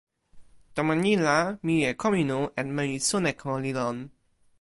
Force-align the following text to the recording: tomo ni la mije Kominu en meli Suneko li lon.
tomo 0.75 0.93
ni 1.01 1.11
la 1.27 1.35
mije 1.69 1.91
Kominu 2.03 2.39
en 2.63 2.73
meli 2.79 2.97
Suneko 3.09 3.59
li 3.67 3.75
lon. 3.79 4.01